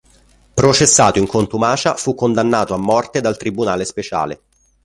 [0.55, 4.41] Processato in contumacia, fu condannato a morte dal Tribunale speciale.